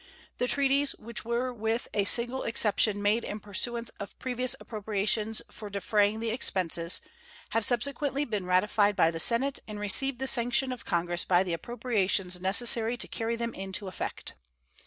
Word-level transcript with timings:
The 0.39 0.47
treaties, 0.47 0.93
which 0.95 1.23
were 1.25 1.53
with 1.53 1.87
a 1.93 2.05
single 2.05 2.41
exception 2.41 3.03
made 3.03 3.23
in 3.23 3.39
pursuance 3.39 3.89
of 3.99 4.17
previous 4.17 4.55
appropriations 4.59 5.43
for 5.51 5.69
defraying 5.69 6.19
the 6.19 6.31
expenses, 6.31 7.01
have 7.51 7.63
subsequently 7.63 8.25
been 8.25 8.47
ratified 8.47 8.95
by 8.95 9.11
the 9.11 9.19
Senate, 9.19 9.59
and 9.67 9.79
received 9.79 10.17
the 10.17 10.25
sanction 10.25 10.71
of 10.71 10.85
Congress 10.85 11.23
by 11.23 11.43
the 11.43 11.53
appropriations 11.53 12.41
necessary 12.41 12.97
to 12.97 13.07
carry 13.07 13.35
them 13.35 13.53
into 13.53 13.87
effect. 13.87 14.33